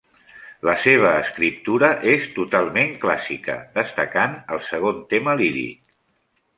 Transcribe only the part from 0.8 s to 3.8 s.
seva escriptura és totalment clàssica